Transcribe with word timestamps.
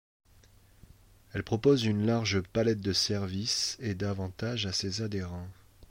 Elle 1.31 1.43
propose 1.43 1.83
une 1.83 2.07
large 2.07 2.41
palette 2.41 2.81
de 2.81 2.91
services 2.91 3.77
et 3.79 3.93
d'avantages 3.93 4.65
à 4.65 4.73
ses 4.73 5.03
adhérents. 5.03 5.47